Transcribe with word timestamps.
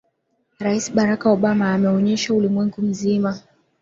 rais 0.59 0.91
barak 0.95 1.21
obama 1.25 1.71
ameonyesha 1.73 2.33
ulimwengu 2.33 2.81
mzima 2.81 3.39